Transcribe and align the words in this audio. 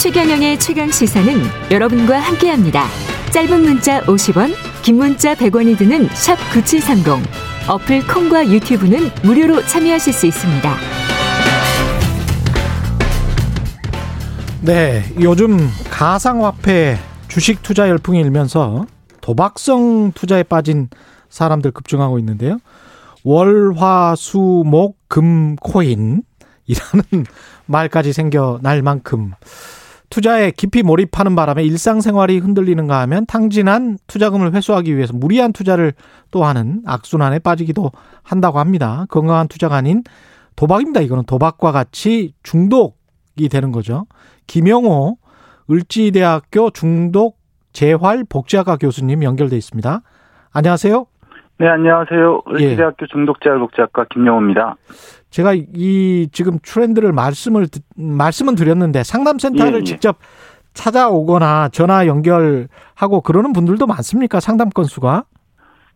최경영의 0.00 0.58
최강 0.58 0.90
시사는 0.90 1.30
여러분과 1.70 2.18
함께합니다. 2.20 2.86
짧은 3.34 3.60
문자 3.60 4.00
50원, 4.04 4.54
긴 4.82 4.96
문자 4.96 5.34
100원이 5.34 5.76
드는 5.76 6.08
샵 6.14 6.36
9730. 6.54 7.22
어플 7.68 8.06
콩과 8.06 8.48
유튜브는 8.48 9.10
무료로 9.22 9.60
참여하실 9.66 10.12
수 10.14 10.26
있습니다. 10.26 10.74
네, 14.62 15.02
요즘 15.20 15.58
가상화폐 15.90 16.96
주식 17.28 17.62
투자 17.62 17.86
열풍이 17.90 18.20
일면서 18.20 18.86
도박성 19.20 20.12
투자에 20.14 20.44
빠진 20.44 20.88
사람들 21.28 21.72
급증하고 21.72 22.18
있는데요. 22.20 22.56
월화수목 23.22 24.96
금 25.08 25.56
코인이라는 25.56 26.22
말까지 27.66 28.14
생겨날 28.14 28.80
만큼 28.80 29.32
투자에 30.10 30.50
깊이 30.50 30.82
몰입하는 30.82 31.36
바람에 31.36 31.62
일상생활이 31.64 32.38
흔들리는가 32.38 33.00
하면 33.02 33.26
탕진한 33.26 33.96
투자금을 34.08 34.54
회수하기 34.54 34.96
위해서 34.96 35.12
무리한 35.14 35.52
투자를 35.52 35.94
또 36.32 36.44
하는 36.44 36.82
악순환에 36.84 37.38
빠지기도 37.38 37.92
한다고 38.22 38.58
합니다. 38.58 39.06
건강한 39.08 39.46
투자가 39.46 39.76
아닌 39.76 40.02
도박입니다. 40.56 41.00
이거는 41.00 41.24
도박과 41.24 41.70
같이 41.70 42.34
중독이 42.42 43.48
되는 43.48 43.70
거죠. 43.70 44.06
김영호 44.48 45.16
을지대학교 45.70 46.70
중독 46.70 47.38
재활 47.72 48.24
복지학과 48.24 48.76
교수님 48.76 49.22
연결돼 49.22 49.56
있습니다. 49.56 50.02
안녕하세요. 50.50 51.06
네, 51.60 51.68
안녕하세요. 51.68 52.44
을지대학교 52.48 52.96
예. 53.02 53.06
중독재활복지학과 53.12 54.06
김영호입니다. 54.10 54.76
제가 55.28 55.52
이 55.52 56.26
지금 56.32 56.58
트렌드를 56.62 57.12
말씀을 57.12 57.66
말씀은 57.96 58.54
드렸는데 58.54 59.02
상담센터를 59.04 59.74
예, 59.74 59.78
예. 59.80 59.84
직접 59.84 60.16
찾아오거나 60.72 61.68
전화 61.68 62.06
연결하고 62.06 63.20
그러는 63.22 63.52
분들도 63.52 63.86
많습니까? 63.86 64.40
상담 64.40 64.70
건수가? 64.70 65.24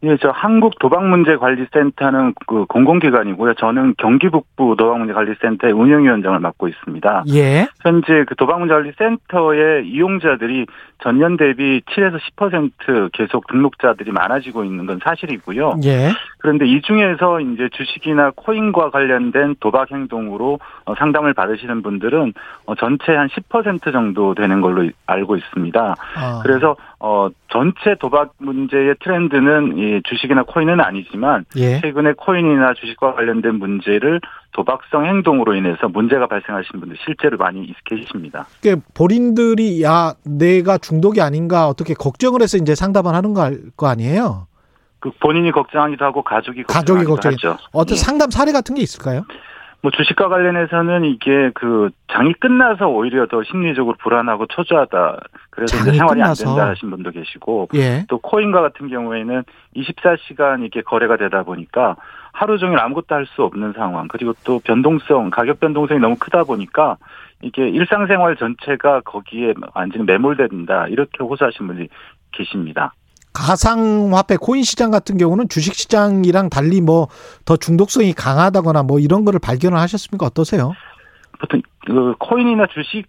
예, 0.04 0.18
저 0.20 0.30
한국 0.30 0.78
도박문제관리센터는 0.78 2.34
그 2.46 2.66
공공기관이고요. 2.66 3.54
저는 3.54 3.94
경기북부 3.96 4.76
도박문제관리센터의 4.76 5.72
운영위원장을 5.72 6.38
맡고 6.38 6.68
있습니다. 6.68 7.24
예. 7.34 7.66
현재 7.82 8.24
그 8.28 8.34
도박문제관리센터의 8.36 9.88
이용자들이 9.88 10.66
전년 11.02 11.36
대비 11.36 11.80
7에서 11.86 12.18
10% 12.36 13.12
계속 13.12 13.46
등록자들이 13.46 14.12
많아지고 14.12 14.64
있는 14.64 14.86
건 14.86 15.00
사실이고요. 15.02 15.80
예. 15.84 16.10
그런데 16.38 16.66
이 16.66 16.82
중에서 16.82 17.40
이제 17.40 17.70
주식이나 17.72 18.32
코인과 18.36 18.90
관련된 18.90 19.56
도박 19.60 19.90
행동으로 19.90 20.58
어, 20.84 20.94
상담을 20.94 21.32
받으시는 21.32 21.82
분들은 21.82 22.34
어, 22.66 22.74
전체 22.74 23.14
한 23.14 23.28
10% 23.28 23.92
정도 23.92 24.34
되는 24.34 24.60
걸로 24.60 24.90
알고 25.06 25.36
있습니다. 25.36 25.94
아. 26.16 26.40
그래서 26.42 26.76
어 27.06 27.28
전체 27.52 27.96
도박 28.00 28.32
문제의 28.38 28.94
트렌드는 29.04 29.76
이 29.76 30.00
주식이나 30.08 30.44
코인은 30.44 30.80
아니지만 30.80 31.44
예. 31.56 31.78
최근에 31.82 32.14
코인이나 32.16 32.72
주식과 32.72 33.12
관련된 33.12 33.56
문제를 33.56 34.22
도박성 34.52 35.04
행동으로 35.04 35.54
인해서 35.54 35.86
문제가 35.88 36.26
발생하시는 36.26 36.80
분들 36.80 36.96
실제로 37.04 37.36
많이 37.36 37.70
계십니다. 37.84 38.46
그 38.62 38.80
본인들이 38.94 39.82
야 39.82 40.14
내가 40.24 40.78
중독이 40.78 41.20
아닌가 41.20 41.68
어떻게 41.68 41.92
걱정을 41.92 42.40
해서 42.40 42.56
이제 42.56 42.74
상담을 42.74 43.12
하는 43.14 43.34
거 43.34 43.86
아니에요? 43.86 44.46
그 44.98 45.10
본인이 45.20 45.50
걱정하기도 45.50 46.02
하고 46.02 46.22
가족이 46.22 46.62
가족이 46.62 47.04
걱정하죠. 47.04 47.58
어떤 47.72 47.96
예. 47.96 48.00
상담 48.00 48.30
사례 48.30 48.50
같은 48.50 48.76
게 48.76 48.80
있을까요? 48.80 49.26
뭐 49.84 49.90
주식과 49.90 50.30
관련해서는 50.30 51.04
이게 51.04 51.50
그 51.52 51.90
장이 52.10 52.32
끝나서 52.40 52.88
오히려 52.88 53.26
더 53.26 53.42
심리적으로 53.44 53.94
불안하고 54.00 54.46
초조하다. 54.46 55.20
그래서 55.50 55.76
이제 55.76 55.92
생활이 55.98 56.22
끝나서. 56.22 56.48
안 56.48 56.56
된다 56.56 56.70
하신 56.70 56.88
분도 56.88 57.10
계시고 57.10 57.68
예. 57.74 58.06
또 58.08 58.16
코인과 58.16 58.62
같은 58.62 58.88
경우에는 58.88 59.42
24시간 59.76 60.62
이렇게 60.62 60.80
거래가 60.80 61.18
되다 61.18 61.42
보니까 61.42 61.96
하루 62.32 62.56
종일 62.56 62.78
아무것도 62.78 63.14
할 63.14 63.26
수 63.26 63.42
없는 63.42 63.74
상황. 63.74 64.08
그리고 64.08 64.32
또 64.46 64.58
변동성, 64.60 65.28
가격 65.28 65.60
변동성이 65.60 66.00
너무 66.00 66.16
크다 66.18 66.44
보니까 66.44 66.96
이게 67.42 67.68
일상생활 67.68 68.36
전체가 68.36 69.02
거기에 69.02 69.52
완전히 69.74 70.06
매몰된다. 70.06 70.86
이렇게 70.88 71.22
호소하신 71.22 71.66
분이 71.66 71.88
계십니다. 72.32 72.94
가상화폐 73.34 74.36
코인 74.40 74.62
시장 74.62 74.90
같은 74.90 75.18
경우는 75.18 75.48
주식 75.48 75.74
시장이랑 75.74 76.48
달리 76.48 76.80
뭐 76.80 77.08
더 77.44 77.56
중독성이 77.56 78.12
강하다거나 78.12 78.82
뭐 78.84 78.98
이런 78.98 79.24
거를 79.24 79.38
발견을 79.38 79.78
하셨습니까? 79.78 80.26
어떠세요? 80.26 80.72
보통 81.38 81.60
그 81.86 82.14
코인이나 82.18 82.66
주식 82.68 83.06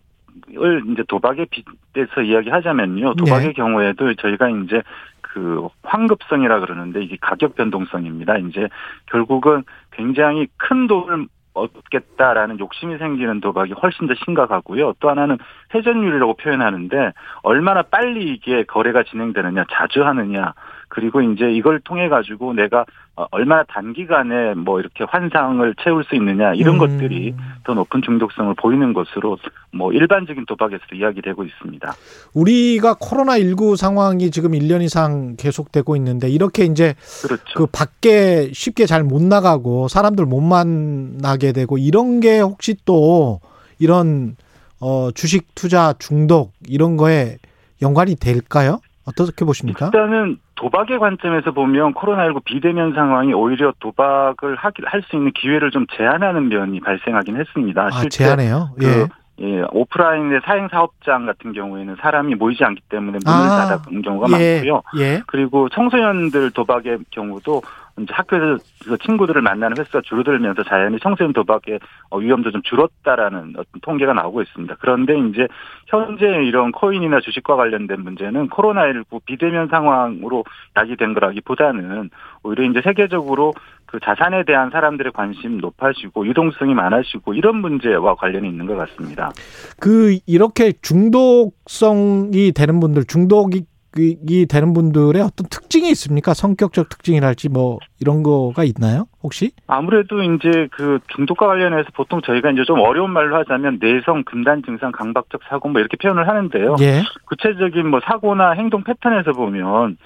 을 0.58 0.84
이제 0.92 1.04
도박에 1.08 1.46
빗대서 1.46 2.22
이야기하자면요. 2.22 3.16
도박의 3.16 3.48
네. 3.48 3.54
경우에도 3.54 4.14
저희가 4.16 4.50
이제 4.50 4.82
그 5.22 5.68
환급성이라 5.84 6.60
그러는데 6.60 7.04
이게 7.04 7.18
가격 7.20 7.56
변동성입니다. 7.56 8.38
이제 8.40 8.68
결국은 9.08 9.64
굉장히 9.92 10.48
큰 10.58 10.88
돈을 10.88 11.28
얻겠다라는 11.56 12.60
욕심이 12.60 12.98
생기는 12.98 13.42
도박이 13.42 13.74
훨씬 13.74 14.08
더 14.08 14.14
심각하고요. 14.26 14.94
또 15.00 15.10
하나는 15.10 15.38
회전율이라고 15.74 16.36
표현하는데 16.36 17.14
얼마나 17.44 17.82
빨리 17.82 18.34
이게 18.34 18.64
거래가 18.64 19.04
진행되느냐, 19.04 19.66
자주 19.72 20.06
하느냐, 20.06 20.54
그리고 20.96 21.22
이제 21.22 21.52
이걸 21.52 21.82
통해 21.82 22.08
가지고 22.08 22.54
내가 22.54 22.86
어, 23.18 23.26
얼마나 23.32 23.64
단기간에 23.64 24.54
뭐 24.56 24.80
이렇게 24.80 25.04
환상을 25.04 25.76
채울 25.84 26.06
수 26.06 26.16
있느냐 26.16 26.54
이런 26.54 26.76
음. 26.76 26.80
것들이 26.80 27.36
더 27.66 27.74
높은 27.74 28.02
중독성을 28.02 28.54
보이는 28.56 28.94
것으로 28.94 29.38
뭐 29.74 29.92
일반적인 29.92 30.46
도박에서도 30.46 30.96
이야기되고 30.96 31.44
있습니다. 31.44 31.94
우리가 32.34 32.96
코로나 32.98 33.38
19 33.38 33.76
상황이 33.76 34.32
지금 34.32 34.52
1년 34.52 34.82
이상 34.82 35.36
계속되고 35.36 35.98
있는데 35.98 36.30
이렇게 36.30 36.64
이제 36.64 36.96
그렇죠. 37.22 37.44
그 37.56 37.66
밖에 37.68 38.50
쉽게 38.54 38.86
잘 38.86 39.06
못 39.06 39.22
나가고 39.22 39.88
사람들 39.88 40.26
못 40.26 40.42
만나게 40.42 41.52
되고 41.52 41.78
이런 41.78 42.22
게 42.22 42.40
혹시 42.40 42.76
또 42.86 43.40
이런 43.78 44.36
어 44.80 45.12
주식 45.14 45.54
투자 45.54 45.94
중독 46.00 46.54
이런 46.68 46.98
거에 46.98 47.38
연관이 47.82 48.16
될까요? 48.16 48.80
어떻게 49.08 49.46
보십니까? 49.46 49.86
일단은 49.88 50.38
도박의 50.56 51.00
관점에서 51.00 51.52
보면 51.52 51.94
코로나19 51.94 52.44
비대면 52.44 52.94
상황이 52.94 53.34
오히려 53.34 53.74
도박을 53.80 54.56
할 54.58 54.72
수 55.10 55.16
있는 55.16 55.32
기회를 55.34 55.72
좀 55.72 55.86
제한하는 55.96 56.50
면이 56.50 56.80
발생하긴 56.80 57.38
했습니다. 57.40 57.84
아, 57.84 57.92
실제 57.92 58.24
제한해요? 58.24 58.72
그 58.80 58.86
예. 58.86 59.08
예, 59.42 59.64
오프라인의 59.72 60.40
사행 60.46 60.70
사업장 60.70 61.26
같은 61.26 61.52
경우에는 61.52 61.98
사람이 62.02 62.36
모이지 62.36 62.64
않기 62.64 62.82
때문에 62.90 63.20
문을 63.26 63.38
아, 63.38 63.68
닫아본 63.68 64.02
경우가 64.02 64.40
예, 64.40 64.56
많고요. 64.62 64.82
예. 65.00 65.22
그리고 65.28 65.68
청소년들 65.70 66.52
도박의 66.52 67.00
경우도 67.12 67.62
이제 68.02 68.14
학교에서 68.14 68.98
친구들을 69.06 69.42
만나는 69.42 69.78
횟수가 69.78 70.02
줄어들면서 70.02 70.64
자연히 70.64 71.00
청소년 71.00 71.32
도박의 71.32 71.80
어, 72.10 72.18
위험도 72.18 72.52
좀 72.52 72.62
줄었다라는 72.64 73.54
어떤 73.58 73.82
통계가 73.82 74.14
나오고 74.14 74.42
있습니다. 74.42 74.76
그런데 74.80 75.18
이제 75.30 75.48
현재 75.88 76.26
이런 76.44 76.72
코인이나 76.74 77.22
주식과 77.22 77.56
관련된 77.56 78.02
문제는 78.02 78.50
코로나19 78.50 79.24
비대면 79.26 79.70
상황으로 79.70 80.44
야기된 80.76 81.14
거라기보다는 81.14 82.10
오히려 82.44 82.64
이제 82.66 82.82
세계적으로 82.82 83.54
그 83.86 84.00
자산에 84.04 84.44
대한 84.44 84.72
사람들의 84.72 85.14
관심 85.14 85.58
높아지고 85.60 86.28
유동성이 86.28 86.74
많아지고 86.74 87.34
이런 87.34 87.58
문제와 87.58 88.16
관련이 88.16 88.50
있는 88.50 88.66
것 88.66 88.76
같습니다. 88.76 89.32
그 89.80 90.18
이렇게 90.26 90.74
중독성이 90.82 92.52
되는 92.52 92.80
분들 92.82 93.06
중독이 93.06 93.66
이 93.98 94.46
되는 94.46 94.74
분들의 94.74 95.22
어떤 95.22 95.48
특징이 95.50 95.90
있습니까? 95.92 96.34
성격적 96.34 96.90
특징이랄지 96.90 97.50
뭐 97.50 97.80
이런 98.02 98.24
거가 98.24 98.64
있나요? 98.66 99.06
혹시? 99.24 99.52
아무래도 99.68 100.22
이제 100.22 100.68
그 100.72 101.00
중독과 101.16 101.48
관련해서 101.48 101.90
보통 101.96 102.22
저희가 102.22 102.52
이제 102.52 102.64
좀 102.66 102.80
어려운 102.82 103.12
말로 103.12 103.38
하자면 103.38 103.80
내성, 103.82 104.24
금단 104.26 104.64
증상, 104.66 104.92
강박적 104.92 105.42
사고 105.50 105.70
뭐 105.70 105.80
이렇게 105.80 105.96
표현을 105.98 106.28
하는데요. 106.28 106.76
예. 106.82 107.04
구체적인 107.28 107.88
뭐 107.90 108.02
사고나 108.04 108.52
행동 108.52 108.84
패턴에서 108.84 109.32
보면 109.32 109.98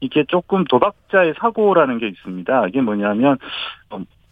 이게 0.00 0.24
조금 0.28 0.64
도박자의 0.64 1.34
사고라는 1.40 1.98
게 1.98 2.08
있습니다. 2.08 2.66
이게 2.68 2.80
뭐냐면 2.82 3.38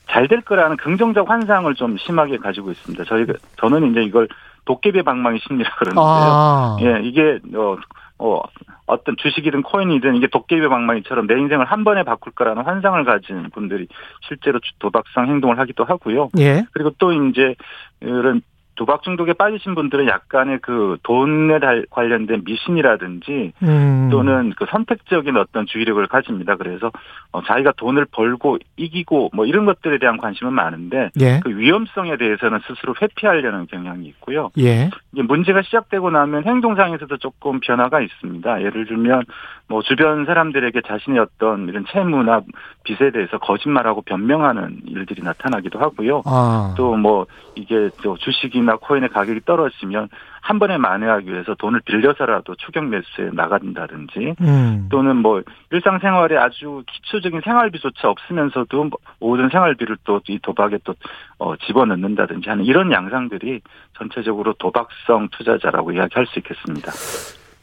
잘 0.09 0.29
될 0.29 0.41
거라는 0.43 0.77
긍정적 0.77 1.29
환상을 1.29 1.75
좀 1.75 1.97
심하게 1.99 2.37
가지고 2.37 2.71
있습니다. 2.71 3.05
저희가 3.05 3.33
저는 3.59 3.91
이제 3.91 4.03
이걸 4.03 4.29
도깨비 4.67 5.03
방망이 5.03 5.39
심리라 5.47 5.71
그러는데요. 5.77 6.05
아. 6.07 6.77
예, 6.81 7.01
이게 7.03 7.39
어, 7.55 7.77
어 8.19 8.41
어떤 8.87 9.17
주식이든 9.19 9.63
코인이든 9.63 10.15
이게 10.17 10.27
도깨비 10.29 10.67
방망이처럼 10.69 11.27
내 11.27 11.39
인생을 11.39 11.67
한 11.67 11.85
번에 11.85 12.03
바꿀 12.03 12.33
거라는 12.33 12.63
환상을 12.65 13.05
가진 13.05 13.51
분들이 13.51 13.89
실제로 14.27 14.59
도박성 14.79 15.27
행동을 15.29 15.59
하기도 15.59 15.85
하고요. 15.85 16.31
예. 16.39 16.65
그리고 16.73 16.91
또 16.99 17.13
이제 17.13 17.55
이런 18.01 18.43
도박 18.77 19.03
중독에 19.03 19.33
빠지신 19.33 19.75
분들은 19.75 20.07
약간의 20.07 20.61
그 20.63 20.97
돈에 21.03 21.59
관련된 21.91 22.43
미신이라든지 22.45 23.53
음. 23.63 24.09
또는 24.11 24.53
그 24.57 24.67
선택적인 24.71 25.37
어떤 25.37 25.67
주의력을 25.67 26.07
가집니다. 26.07 26.57
그래서 26.57 26.91
어, 27.33 27.43
자기가 27.43 27.73
돈을 27.77 28.07
벌고 28.11 28.59
이기고 28.77 29.31
뭐 29.35 29.47
이런 29.47 29.65
것들에 29.65 29.99
대한 29.99 30.19
관심은 30.19 30.53
많은데 30.53 31.11
예. 31.21 31.41
그 31.43 31.51
위험성에 31.51 32.17
대해서는 32.17 32.61
스스로 32.67 32.95
회피하려는 33.01 33.67
경향이 33.67 34.07
있고요. 34.09 34.51
예. 34.59 34.91
이게 35.13 35.23
문제가 35.23 35.63
시작되고 35.63 36.11
나면 36.11 36.45
행동상에서도 36.45 37.17
조금 37.17 37.61
변화가 37.61 38.01
있습니다. 38.01 38.63
예를 38.63 38.87
들면 38.87 39.25
뭐 39.69 39.83
주변 39.83 40.27
사람들에게 40.27 40.83
자신의 40.87 41.19
어떤 41.19 41.69
이런 41.69 41.85
채무나 41.91 42.43
빚에 42.85 43.11
대해서 43.11 43.39
거짓말하고 43.39 44.03
변명하는 44.03 44.81
일들이 44.87 45.23
나타나기도 45.23 45.79
하고요. 45.79 46.23
아. 46.27 46.75
또뭐 46.77 47.27
이게 47.57 47.91
또 48.03 48.17
주식이 48.17 48.61
나 48.67 48.77
코인의 48.77 49.09
가격이 49.09 49.41
떨어지면 49.47 50.09
한 50.43 50.59
번에 50.59 50.77
만회하기 50.77 51.33
위해서 51.33 51.55
돈을 51.55 51.81
빌려서라도 51.87 52.55
추격 52.57 52.85
매수에 52.85 53.31
나간다든지 53.33 54.35
음. 54.41 54.89
또는 54.91 55.17
뭐 55.17 55.43
일상생활에 55.73 56.37
아주 56.37 56.85
기초적인 56.87 57.41
생활비조차 57.43 58.09
없으면서도 58.11 58.85
뭐 58.85 58.99
모든 59.19 59.49
생활비를 59.49 59.97
또 60.05 60.21
이 60.29 60.39
도박에 60.43 60.79
또 60.85 60.95
어, 61.39 61.55
집어넣는다든지 61.57 62.49
하는 62.49 62.65
이런 62.65 62.91
양상들이 62.91 63.61
전체적으로 63.97 64.55
도박성 64.55 65.29
투자자라고 65.31 65.93
이야기할 65.93 66.27
수 66.27 66.39
있겠습니다. 66.41 66.91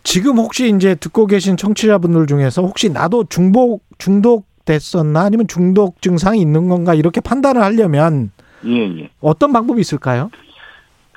지금 0.04 0.38
혹시 0.38 0.70
이제 0.70 0.96
듣고 0.96 1.28
계신 1.28 1.58
청취자분들 1.58 2.28
중에서 2.28 2.62
혹시 2.62 2.90
나도 2.90 3.26
중복 3.26 3.84
중독 3.98 4.46
됐었나 4.66 5.24
아니면 5.24 5.48
중독 5.48 6.02
증상이 6.02 6.40
있는 6.40 6.70
건가 6.70 6.94
이렇게 6.94 7.20
판단을 7.20 7.62
하려면 7.62 8.32
예, 8.66 9.02
예. 9.02 9.10
어떤 9.20 9.52
방법이 9.52 9.82
있을까요? 9.82 10.30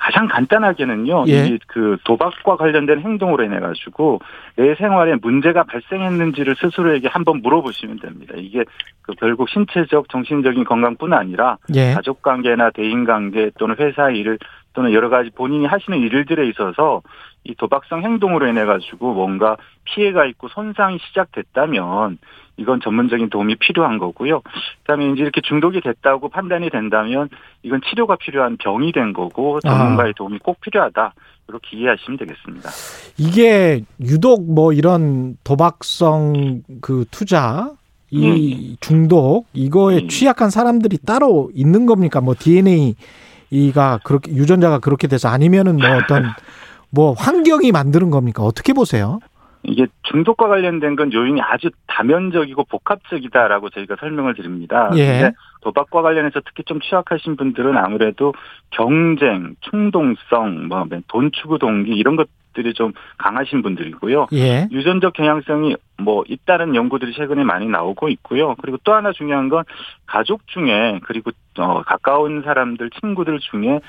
가장 0.07 0.25
간단하게는요, 0.29 1.25
예. 1.27 1.47
이그 1.47 1.97
도박과 2.05 2.55
관련된 2.55 3.01
행동으로 3.01 3.43
인해 3.43 3.59
가지고 3.59 4.21
내 4.55 4.73
생활에 4.75 5.15
문제가 5.21 5.63
발생했는지를 5.63 6.55
스스로에게 6.55 7.09
한번 7.09 7.41
물어보시면 7.41 7.99
됩니다. 7.99 8.33
이게 8.37 8.63
그 9.01 9.13
결국 9.15 9.49
신체적, 9.49 10.07
정신적인 10.07 10.63
건강뿐 10.63 11.11
아니라 11.11 11.57
예. 11.75 11.91
가족 11.91 12.21
관계나 12.21 12.69
대인 12.69 13.03
관계 13.03 13.51
또는 13.59 13.75
회사 13.79 14.09
일 14.09 14.37
또는 14.71 14.93
여러 14.93 15.09
가지 15.09 15.29
본인이 15.29 15.65
하시는 15.65 15.99
일들에 15.99 16.47
있어서 16.47 17.01
이 17.43 17.53
도박성 17.55 18.03
행동으로 18.03 18.47
인해 18.47 18.63
가지고 18.63 19.13
뭔가 19.13 19.57
피해가 19.83 20.25
있고 20.27 20.47
손상이 20.47 20.99
시작됐다면 20.99 22.17
이건 22.57 22.81
전문적인 22.81 23.29
도움이 23.29 23.55
필요한 23.55 23.99
거고요. 23.99 24.41
그다음에 24.81 25.11
이제 25.11 25.21
이렇게 25.21 25.41
중독이 25.41 25.81
됐다고 25.81 26.29
판단이 26.29 26.69
된다면 26.69 27.29
이건 27.63 27.81
치료가 27.87 28.15
필요한 28.15 28.57
병이 28.57 28.91
된 28.91 29.13
거고 29.13 29.59
전문가의 29.61 30.13
도움이 30.15 30.39
꼭 30.39 30.59
필요하다. 30.61 31.13
이렇게 31.49 31.77
이해하시면 31.77 32.17
되겠습니다. 32.17 32.69
이게 33.17 33.83
유독 34.01 34.51
뭐 34.51 34.73
이런 34.73 35.37
도박성 35.43 36.63
그 36.81 37.05
투자 37.09 37.71
이 38.09 38.77
중독 38.79 39.47
이거에 39.53 39.99
음. 39.99 40.07
취약한 40.07 40.49
사람들이 40.49 40.97
따로 41.05 41.49
있는 41.53 41.85
겁니까? 41.85 42.21
뭐 42.21 42.35
DNA가 42.37 43.99
그렇게 44.03 44.31
유전자가 44.31 44.79
그렇게 44.79 45.07
돼서 45.07 45.29
아니면은 45.29 45.77
뭐 45.77 45.87
어떤 45.95 46.23
뭐 46.89 47.13
환경이 47.13 47.71
만드는 47.71 48.09
겁니까? 48.09 48.43
어떻게 48.43 48.73
보세요? 48.73 49.19
이게 49.67 49.85
중독과 50.03 50.47
관련된 50.47 50.95
건 50.95 51.11
요인이 51.11 51.41
아주 51.41 51.69
다면적이고 51.87 52.63
복합적이다라고 52.63 53.69
저희가 53.69 53.97
설명을 53.99 54.33
드립니다. 54.33 54.89
예. 54.95 55.05
근데 55.05 55.31
도박과 55.61 56.01
관련해서 56.01 56.39
특히 56.45 56.63
좀 56.63 56.79
취약하신 56.79 57.35
분들은 57.35 57.77
아무래도 57.77 58.33
경쟁, 58.71 59.55
충동성, 59.61 60.67
뭐 60.69 60.87
돈 61.09 61.31
추구 61.33 61.59
동기 61.59 61.91
이런 61.91 62.15
것들이 62.15 62.73
좀 62.73 62.93
강하신 63.17 63.61
분들이고요. 63.61 64.27
예. 64.33 64.67
유전적 64.71 65.13
경향성이 65.13 65.75
뭐 65.97 66.23
있다는 66.27 66.73
연구들이 66.73 67.11
최근에 67.13 67.43
많이 67.43 67.67
나오고 67.67 68.07
있고요. 68.09 68.55
그리고 68.61 68.77
또 68.85 68.93
하나 68.93 69.11
중요한 69.11 69.49
건 69.49 69.65
가족 70.05 70.47
중에 70.47 71.01
그리고 71.03 71.31
어 71.59 71.81
가까운 71.83 72.41
사람들, 72.43 72.89
친구들 73.01 73.39
중에 73.39 73.81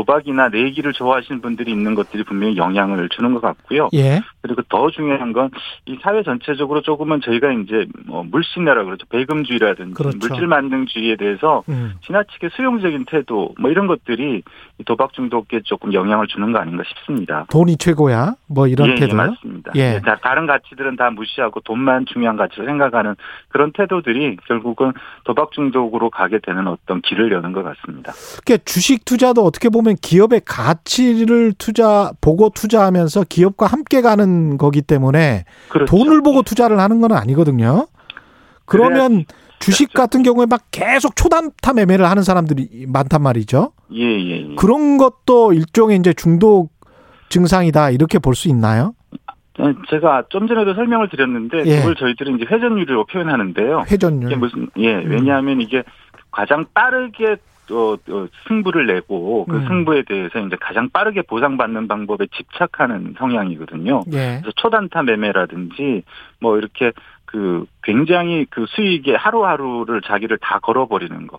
도박이나 0.00 0.48
내기를 0.50 0.92
좋아하시는 0.92 1.40
분들이 1.40 1.72
있는 1.72 1.94
것들이 1.94 2.22
분명히 2.24 2.58
영향을 2.58 3.08
주는 3.08 3.32
것 3.32 3.40
같고요. 3.40 3.88
예. 3.94 4.20
그리고 4.42 4.60
더 4.68 4.90
중요한 4.90 5.32
건 5.32 5.48
이 5.86 5.96
사회 6.02 6.22
전체적으로 6.24 6.82
조금은 6.82 7.20
저희가 7.20 7.52
이제 7.52 7.86
뭐 8.06 8.24
물신내라 8.24 8.84
그러죠. 8.84 9.06
배금주의라든지 9.08 9.94
그렇죠. 9.94 10.18
물질 10.18 10.46
만능주의에 10.48 11.14
대해서 11.16 11.62
음. 11.68 11.94
지나치게 12.04 12.48
수용적인 12.56 13.04
태도 13.08 13.54
뭐 13.60 13.70
이런 13.70 13.86
것들이 13.86 14.42
이 14.78 14.84
도박 14.84 15.12
중독에 15.12 15.60
조금 15.64 15.92
영향을 15.94 16.26
주는 16.26 16.52
거 16.52 16.58
아닌가 16.58 16.82
싶습니다. 16.88 17.46
돈이 17.50 17.76
최고야. 17.76 18.34
뭐 18.48 18.66
이런 18.66 18.88
예, 18.88 18.92
예, 18.92 18.96
태도. 18.96 19.14
맞습니다. 19.16 19.72
예. 19.76 19.94
예, 19.94 20.00
다- 20.04 20.18
다른 20.22 20.46
가치들은 20.46 20.96
다 20.96 21.10
무시하고 21.10 21.60
돈만 21.60 22.06
중요한 22.06 22.36
가치로 22.36 22.66
생각하는 22.66 23.14
그런 23.48 23.70
태도들이 23.72 24.36
결국은 24.48 24.92
도박 25.24 25.52
중독으로 25.52 26.10
가게 26.10 26.38
되는 26.40 26.66
어떤 26.66 27.00
길을 27.00 27.30
여는 27.32 27.52
것 27.52 27.62
같습니다. 27.62 28.12
그러니까 28.44 28.64
주식 28.66 29.04
투자도 29.04 29.42
어떻게 29.44 29.68
보면 29.68 29.85
기업의 29.94 30.42
가치를 30.44 31.52
투자 31.56 32.10
보고 32.20 32.50
투자하면서 32.50 33.24
기업과 33.28 33.66
함께 33.66 34.00
가는 34.00 34.58
거기 34.58 34.82
때문에 34.82 35.44
그렇죠. 35.68 35.90
돈을 35.96 36.22
보고 36.22 36.42
투자를 36.42 36.80
하는 36.80 37.00
건 37.00 37.12
아니거든요. 37.12 37.86
그러면 38.64 39.24
주식 39.60 39.92
그렇죠. 39.92 40.02
같은 40.02 40.22
경우에 40.22 40.46
막 40.46 40.62
계속 40.70 41.14
초단타 41.16 41.72
매매를 41.74 42.04
하는 42.10 42.22
사람들이 42.22 42.86
많단 42.88 43.22
말이죠. 43.22 43.72
예, 43.94 44.02
예, 44.02 44.50
예. 44.50 44.54
그런 44.56 44.98
것도 44.98 45.52
일종의 45.52 45.98
이제 45.98 46.12
중독 46.12 46.70
증상이다 47.28 47.90
이렇게 47.90 48.18
볼 48.18 48.34
수 48.34 48.48
있나요? 48.48 48.94
어, 49.58 49.72
제가 49.88 50.24
좀 50.28 50.46
전에도 50.48 50.74
설명을 50.74 51.08
드렸는데 51.08 51.62
예. 51.64 51.78
그걸 51.78 51.94
저희들은 51.96 52.36
이제 52.36 52.44
회전율이라고 52.50 53.06
표현하는데요. 53.06 53.84
회전율. 53.90 54.30
이게 54.30 54.36
무슨 54.36 54.68
예 54.76 54.92
왜냐하면 54.96 55.60
이게 55.62 55.82
가장 56.30 56.66
빠르게 56.74 57.36
어, 57.70 57.94
어, 57.94 58.26
승부를 58.46 58.86
내고 58.86 59.44
그 59.46 59.56
음. 59.56 59.66
승부에 59.66 60.02
대해서 60.02 60.38
이제 60.40 60.56
가장 60.60 60.88
빠르게 60.90 61.22
보상받는 61.22 61.88
방법에 61.88 62.26
집착하는 62.26 63.14
성향이거든요. 63.18 64.02
예. 64.12 64.40
그래서 64.40 64.50
초단타 64.56 65.02
매매라든지 65.02 66.02
뭐 66.40 66.58
이렇게 66.58 66.92
그 67.24 67.66
굉장히 67.82 68.46
그 68.48 68.66
수익에 68.68 69.14
하루하루를 69.14 70.02
자기를 70.02 70.38
다 70.38 70.58
걸어버리는 70.60 71.26
거. 71.26 71.38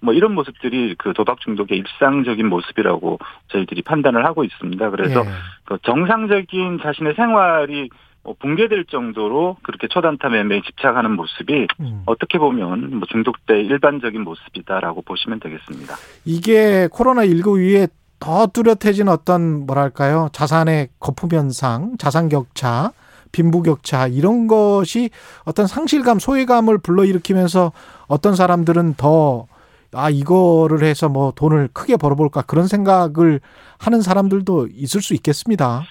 뭐 0.00 0.12
이런 0.12 0.34
모습들이 0.34 0.94
그 0.98 1.14
도박 1.14 1.40
중독의 1.40 1.78
일상적인 1.78 2.46
모습이라고 2.46 3.18
저희들이 3.48 3.82
판단을 3.82 4.24
하고 4.24 4.44
있습니다. 4.44 4.90
그래서 4.90 5.20
예. 5.20 5.28
그 5.64 5.78
정상적인 5.82 6.78
자신의 6.82 7.14
생활이 7.14 7.88
어, 7.88 8.13
붕괴될 8.32 8.86
정도로 8.86 9.58
그렇게 9.62 9.86
초단타 9.88 10.30
매매에 10.30 10.62
집착하는 10.62 11.12
모습이 11.12 11.66
음. 11.80 12.02
어떻게 12.06 12.38
보면 12.38 12.98
뭐 12.98 13.06
중독 13.10 13.44
때 13.46 13.60
일반적인 13.60 14.22
모습이다라고 14.22 15.02
보시면 15.02 15.40
되겠습니다. 15.40 15.96
이게 16.24 16.88
코로나 16.90 17.26
19 17.26 17.58
위에 17.60 17.88
더 18.18 18.46
뚜렷해진 18.46 19.08
어떤 19.08 19.66
뭐랄까요 19.66 20.30
자산의 20.32 20.88
거품 20.98 21.28
현상, 21.32 21.96
자산 21.98 22.30
격차, 22.30 22.92
빈부 23.32 23.62
격차 23.62 24.06
이런 24.06 24.46
것이 24.46 25.10
어떤 25.44 25.66
상실감, 25.66 26.18
소외감을 26.18 26.78
불러일으키면서 26.78 27.72
어떤 28.06 28.34
사람들은 28.34 28.94
더 28.94 29.46
아, 29.92 30.10
이거를 30.10 30.82
해서 30.82 31.08
뭐 31.08 31.32
돈을 31.34 31.68
크게 31.72 31.96
벌어볼까 31.96 32.42
그런 32.42 32.66
생각을 32.66 33.40
하는 33.78 34.02
사람들도 34.02 34.68
있을 34.74 35.02
수 35.02 35.14
있겠습니다. 35.14 35.82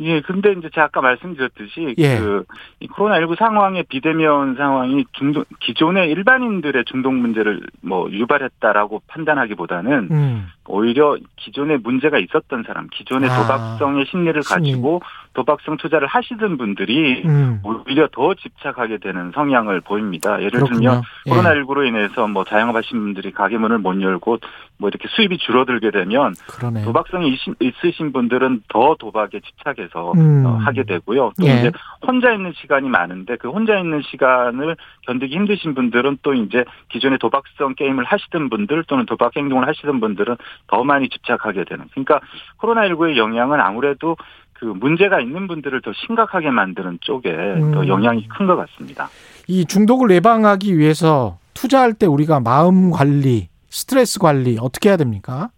예, 0.00 0.20
근데 0.22 0.52
이제 0.52 0.68
제가 0.74 0.86
아까 0.86 1.00
말씀드렸듯이 1.00 1.94
예. 1.98 2.18
그이 2.18 2.88
코로나19 2.88 3.36
상황의 3.36 3.84
비대면 3.84 4.56
상황이 4.56 5.04
중독 5.12 5.46
기존의 5.60 6.10
일반인들의 6.10 6.84
중독 6.86 7.14
문제를 7.14 7.60
뭐 7.82 8.10
유발했다라고 8.10 9.02
판단하기보다는 9.06 10.08
음, 10.10 10.46
오히려 10.66 11.16
기존에 11.36 11.76
문제가 11.76 12.18
있었던 12.18 12.64
사람, 12.66 12.88
기존의 12.90 13.28
아, 13.28 13.42
도박성의 13.42 14.06
심리를 14.06 14.42
심리. 14.42 14.70
가지고 14.72 15.02
도박성 15.40 15.78
투자를 15.78 16.06
하시던 16.06 16.58
분들이 16.58 17.22
음, 17.24 17.60
오히려 17.64 18.08
더 18.12 18.34
집착하게 18.34 18.98
되는 18.98 19.32
성향을 19.32 19.80
보입니다. 19.80 20.38
예를 20.42 20.50
그렇군요. 20.60 20.90
들면 20.90 21.02
예. 21.26 21.30
코로나19로 21.30 21.86
인해서 21.86 22.26
뭐 22.28 22.44
자영업하신 22.44 22.98
분들이 23.00 23.30
가게 23.32 23.56
문을 23.56 23.78
못 23.78 24.00
열고 24.02 24.38
뭐 24.78 24.88
이렇게 24.88 25.08
수입이 25.08 25.38
줄어들게 25.38 25.90
되면 25.90 26.34
그러네. 26.48 26.84
도박성이 26.84 27.30
있- 27.34 27.38
있으신 27.60 28.12
분들은 28.12 28.62
더 28.68 28.96
도박에 28.98 29.40
집착해서 29.40 30.12
음. 30.12 30.44
어, 30.44 30.56
하게 30.58 30.82
되고요. 30.84 31.32
또 31.40 31.46
예. 31.46 31.58
이제 31.58 31.72
혼자 32.06 32.32
있는 32.32 32.52
시간이 32.56 32.88
많은데 32.90 33.36
그 33.36 33.48
혼자 33.48 33.78
있는 33.78 34.02
시간을 34.02 34.76
견디기 35.06 35.34
힘드신 35.34 35.74
분들은 35.74 36.18
또 36.22 36.34
이제 36.34 36.64
기존에 36.90 37.16
도박성 37.16 37.74
게임을 37.76 38.04
하시던 38.04 38.50
분들 38.50 38.84
또는 38.84 39.06
도박 39.06 39.34
행동을 39.36 39.66
하시던 39.68 40.00
분들은 40.00 40.36
더 40.66 40.84
많이 40.84 41.08
집착하게 41.08 41.64
되는. 41.64 41.86
그러니까 41.92 42.20
코로나19의 42.58 43.16
영향은 43.16 43.58
아무래도 43.60 44.16
그 44.60 44.66
문제가 44.66 45.20
있는 45.20 45.46
분들을 45.48 45.80
더 45.80 45.90
심각하게 45.94 46.50
만드는 46.50 46.98
쪽에 47.00 47.32
더 47.72 47.80
음. 47.80 47.88
영향이 47.88 48.28
큰 48.28 48.46
것 48.46 48.56
같습니다. 48.56 49.08
이 49.48 49.64
중독을 49.64 50.10
예방하기 50.10 50.76
위해서 50.76 51.38
투자할 51.54 51.94
때 51.94 52.04
우리가 52.06 52.40
마음 52.40 52.90
관리, 52.90 53.48
스트레스 53.70 54.18
관리 54.18 54.58
어떻게 54.60 54.90
해야 54.90 54.96
됩니까? 54.98 55.48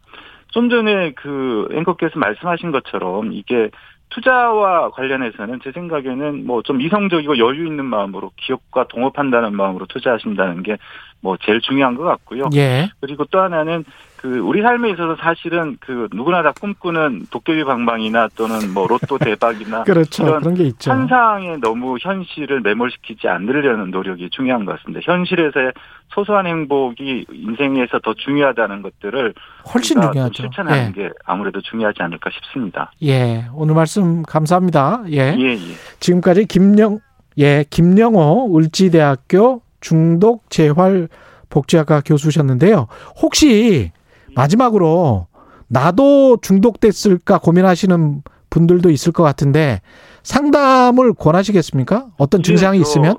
좀 0.53 0.71
전에 0.71 1.13
그 1.15 1.69
앵커께서 1.73 2.19
말씀하신 2.19 2.71
것처럼 2.71 3.33
이게 3.33 3.71
투자와 4.11 4.91
관련해서는 4.91 5.61
제 5.65 5.73
생각에는 5.73 6.47
뭐 6.47 6.63
좀 6.63 6.81
이성적이고 6.81 7.39
여유 7.39 7.67
있는 7.67 7.85
마음으로 7.87 8.31
기업과 8.37 8.87
동업한다는 8.89 9.55
마음으로 9.57 9.87
투자하신다는 9.87 10.63
게 10.63 10.77
뭐 11.23 11.37
제일 11.41 11.61
중요한 11.61 11.95
것 11.95 12.03
같고요. 12.03 12.51
예. 12.55 12.91
그리고 13.01 13.25
또 13.31 13.41
하나는 13.41 13.85
그 14.17 14.39
우리 14.39 14.63
삶에 14.63 14.91
있어서 14.91 15.17
사실은 15.17 15.77
그 15.81 16.09
누구나 16.13 16.43
다 16.43 16.53
꿈꾸는 16.61 17.27
도깨비 17.31 17.65
방망이나 17.65 18.29
또는 18.37 18.73
뭐 18.73 18.87
로또 18.87 19.19
대박이나 19.19 19.83
그렇죠. 19.85 20.25
그런 20.25 20.55
게 20.55 20.65
있죠. 20.65 20.91
환상에 20.91 21.57
너무 21.57 21.97
현실을 22.01 22.61
매몰시키지 22.61 23.27
않으려는 23.27 23.91
노력이 23.91 24.31
중요한 24.31 24.65
것 24.65 24.77
같습니다. 24.77 25.01
현실에서의 25.03 25.73
소소한 26.09 26.47
행복이 26.47 27.27
인생에서 27.33 27.99
더 28.01 28.15
중요하다는 28.15 28.83
것들을 28.83 29.35
훨씬 29.73 30.01
중요하죠. 30.01 30.43
실천하는 30.43 30.93
예. 30.97 31.03
게 31.03 31.11
아무래도 31.25 31.61
중요하지 31.61 32.03
않을까 32.03 32.31
싶습니다. 32.31 32.93
예. 33.03 33.47
오늘 33.55 33.75
말씀 33.75 34.23
감사합니다. 34.23 35.03
예. 35.11 35.35
예, 35.37 35.53
예. 35.53 35.59
지금까지 35.99 36.47
김영 36.47 37.01
예, 37.39 37.65
김영호 37.69 38.57
을지대학교 38.57 39.63
중독 39.83 40.49
재활 40.49 41.09
복지학과 41.51 42.01
교수셨는데요. 42.01 42.87
혹시 43.21 43.93
마지막으로 44.35 45.27
나도 45.69 46.39
중독됐을까 46.41 47.39
고민하시는 47.39 48.23
분들도 48.49 48.91
있을 48.91 49.13
것 49.13 49.23
같은데 49.23 49.83
상담을 50.23 51.13
권하시겠습니까? 51.13 52.07
어떤 52.17 52.43
증상이 52.43 52.79
그래서 52.79 52.91
있으면? 52.91 53.17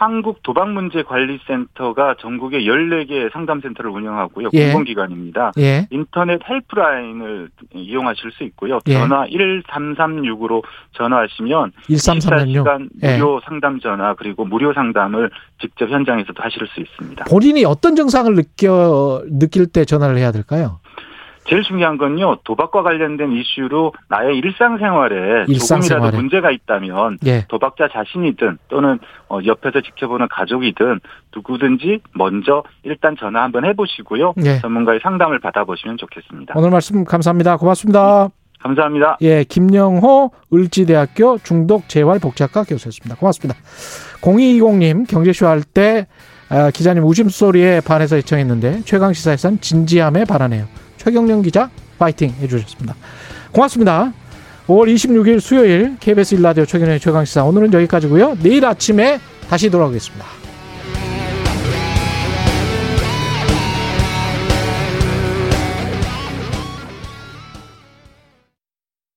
한국 0.00 0.42
도박 0.42 0.70
문제 0.70 1.02
관리센터가 1.02 2.14
전국에 2.18 2.60
14개 2.60 3.30
상담 3.34 3.60
센터를 3.60 3.90
운영하고요. 3.90 4.48
예. 4.54 4.68
공공기관입니다. 4.68 5.52
예. 5.58 5.88
인터넷 5.90 6.40
helpline을 6.42 7.50
이용하실 7.74 8.32
수 8.32 8.44
있고요. 8.44 8.78
예. 8.88 8.94
전화 8.94 9.26
1336으로 9.26 10.62
전화하시면 10.94 11.72
1336. 11.90 12.64
24시간 12.64 12.88
예. 13.02 13.18
무료 13.18 13.42
상담 13.44 13.78
전화 13.78 14.14
그리고 14.14 14.46
무료 14.46 14.72
상담을 14.72 15.30
직접 15.60 15.90
현장에서도 15.90 16.42
하실 16.42 16.66
수 16.68 16.80
있습니다. 16.80 17.26
본인이 17.26 17.66
어떤 17.66 17.94
증상을 17.94 18.34
느껴 18.34 19.22
느낄 19.28 19.66
때 19.66 19.84
전화를 19.84 20.16
해야 20.16 20.32
될까요? 20.32 20.80
제일 21.50 21.64
중요한 21.64 21.98
건요. 21.98 22.38
도박과 22.44 22.82
관련된 22.82 23.32
이슈로 23.32 23.92
나의 24.08 24.38
일상생활에 24.38 25.46
일상생활에. 25.48 25.88
조금이라도 25.88 26.16
문제가 26.16 26.50
있다면 26.52 27.18
예. 27.26 27.44
도박자 27.48 27.88
자신이든 27.92 28.58
또는 28.68 29.00
어, 29.28 29.40
옆에서 29.44 29.80
지켜보는 29.80 30.28
가족이든 30.30 31.00
누구든지 31.34 32.00
먼저 32.14 32.62
일단 32.84 33.16
전화 33.18 33.42
한번 33.42 33.64
해보시고요. 33.64 34.34
예. 34.44 34.60
전문가의 34.60 35.00
상담을 35.02 35.40
받아보시면 35.40 35.96
좋겠습니다. 35.96 36.54
오늘 36.56 36.70
말씀 36.70 37.04
감사합니다. 37.04 37.56
고맙습니다. 37.56 38.28
감사합니다. 38.60 39.16
예, 39.22 39.42
김영호 39.42 40.30
을지대학교 40.52 41.38
중독재활복지학과 41.38 42.62
교수였습니다. 42.62 43.16
고맙습니다. 43.16 43.58
0220님 44.20 45.08
경제쇼 45.08 45.46
할때 45.48 46.06
아, 46.48 46.70
기자님 46.70 47.04
웃음소리에 47.04 47.80
반해서 47.80 48.20
시청했는데 48.20 48.82
최강시사에선 48.84 49.60
진지함에 49.60 50.26
반하네요. 50.26 50.66
최경련 51.00 51.42
기자 51.42 51.70
파이팅 51.98 52.34
해주셨습니다. 52.40 52.94
고맙습니다. 53.52 54.12
5월 54.66 54.94
26일 54.94 55.40
수요일 55.40 55.96
KBS 55.98 56.34
일라디오 56.36 56.64
최경련의 56.64 57.00
최강시사 57.00 57.44
오늘은 57.44 57.72
여기까지고요. 57.72 58.36
내일 58.42 58.64
아침에 58.66 59.18
다시 59.48 59.70
돌아오겠습니다. 59.70 60.39